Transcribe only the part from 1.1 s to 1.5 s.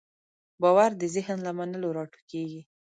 ذهن